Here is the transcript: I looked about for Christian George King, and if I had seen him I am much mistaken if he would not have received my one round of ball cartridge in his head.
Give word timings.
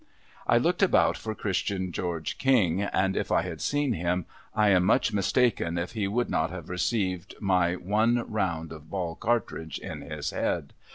I 0.47 0.57
looked 0.57 0.81
about 0.81 1.15
for 1.15 1.35
Christian 1.35 1.91
George 1.91 2.39
King, 2.39 2.81
and 2.81 3.15
if 3.15 3.31
I 3.31 3.43
had 3.43 3.61
seen 3.61 3.93
him 3.93 4.25
I 4.55 4.69
am 4.69 4.83
much 4.83 5.13
mistaken 5.13 5.77
if 5.77 5.91
he 5.91 6.07
would 6.07 6.27
not 6.27 6.49
have 6.49 6.69
received 6.69 7.35
my 7.39 7.75
one 7.75 8.25
round 8.27 8.71
of 8.71 8.89
ball 8.89 9.13
cartridge 9.13 9.77
in 9.77 10.01
his 10.01 10.31
head. 10.31 10.73